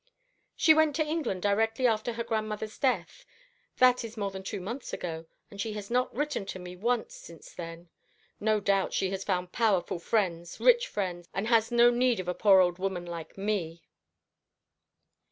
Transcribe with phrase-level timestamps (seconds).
[0.55, 3.23] "She went to England directly after her grandmother's death
[3.77, 7.13] that is more than two months ago and she has not written to me once
[7.13, 7.87] since then.
[8.39, 12.33] No doubt she has found powerful friends rich friends and has no need of a
[12.33, 13.83] poor old woman like me."